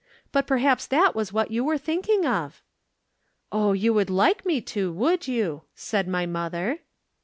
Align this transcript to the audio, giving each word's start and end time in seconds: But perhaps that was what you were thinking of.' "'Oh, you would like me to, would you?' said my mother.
But 0.31 0.47
perhaps 0.47 0.87
that 0.87 1.13
was 1.13 1.31
what 1.31 1.51
you 1.51 1.63
were 1.63 1.77
thinking 1.77 2.25
of.' 2.25 2.63
"'Oh, 3.51 3.73
you 3.73 3.93
would 3.93 4.09
like 4.09 4.47
me 4.47 4.59
to, 4.61 4.91
would 4.91 5.27
you?' 5.27 5.61
said 5.75 6.07
my 6.07 6.25
mother. 6.25 6.79